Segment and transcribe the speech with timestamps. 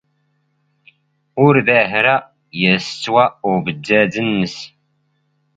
[1.43, 2.15] ⵓⵔ ⴱⴰⵀⵔⴰ
[2.59, 4.55] ⵢⴰⵙⵜⵡⴰ ⵓⴱⴷⴷⴰⴷ ⵏⵏⵙ.